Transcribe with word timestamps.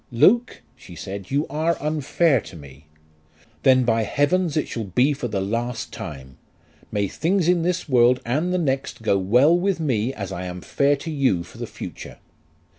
"Luke," 0.11 0.63
she 0.75 0.95
said, 0.95 1.29
"you 1.29 1.45
are 1.47 1.77
unfair 1.79 2.41
to 2.41 2.55
me." 2.55 2.87
"Then 3.61 3.83
by 3.83 4.01
heavens 4.01 4.57
it 4.57 4.67
shall 4.67 4.85
be 4.85 5.13
for 5.13 5.27
the 5.27 5.39
last 5.41 5.93
time. 5.93 6.37
May 6.91 7.07
things 7.07 7.47
in 7.47 7.61
this 7.61 7.87
world 7.87 8.19
and 8.25 8.51
the 8.51 8.57
next 8.57 9.03
go 9.03 9.19
well 9.19 9.55
with 9.55 9.79
me 9.79 10.11
as 10.11 10.31
I 10.31 10.45
am 10.45 10.61
fair 10.61 10.95
to 10.95 11.11
you 11.11 11.43
for 11.43 11.59
the 11.59 11.67
future!" 11.67 12.17